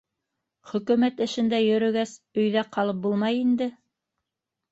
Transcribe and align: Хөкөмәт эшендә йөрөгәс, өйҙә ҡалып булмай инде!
Хөкөмәт 0.69 1.19
эшендә 1.25 1.59
йөрөгәс, 1.65 2.15
өйҙә 2.43 2.65
ҡалып 2.77 3.03
булмай 3.03 3.39
инде! 3.43 3.71